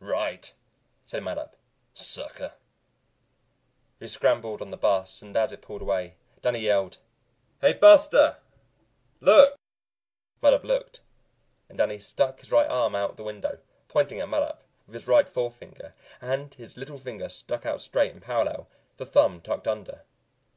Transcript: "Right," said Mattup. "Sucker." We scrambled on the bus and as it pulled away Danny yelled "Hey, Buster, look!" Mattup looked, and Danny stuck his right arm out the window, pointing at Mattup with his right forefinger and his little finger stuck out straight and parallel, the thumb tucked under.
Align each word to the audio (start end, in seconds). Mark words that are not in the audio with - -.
"Right," 0.00 0.52
said 1.06 1.24
Mattup. 1.24 1.54
"Sucker." 1.92 2.52
We 3.98 4.06
scrambled 4.06 4.62
on 4.62 4.70
the 4.70 4.76
bus 4.76 5.22
and 5.22 5.36
as 5.36 5.50
it 5.50 5.60
pulled 5.60 5.82
away 5.82 6.14
Danny 6.40 6.60
yelled 6.60 6.98
"Hey, 7.60 7.72
Buster, 7.72 8.36
look!" 9.20 9.56
Mattup 10.40 10.62
looked, 10.62 11.00
and 11.68 11.78
Danny 11.78 11.98
stuck 11.98 12.38
his 12.38 12.52
right 12.52 12.68
arm 12.70 12.94
out 12.94 13.16
the 13.16 13.24
window, 13.24 13.58
pointing 13.88 14.20
at 14.20 14.28
Mattup 14.28 14.62
with 14.86 14.94
his 14.94 15.08
right 15.08 15.28
forefinger 15.28 15.96
and 16.20 16.54
his 16.54 16.76
little 16.76 16.98
finger 16.98 17.28
stuck 17.28 17.66
out 17.66 17.80
straight 17.80 18.12
and 18.12 18.22
parallel, 18.22 18.68
the 18.98 19.04
thumb 19.04 19.40
tucked 19.40 19.66
under. 19.66 20.04